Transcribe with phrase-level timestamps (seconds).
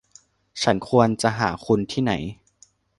[0.63, 2.13] ฉันควรจะหาคุณที่ไหน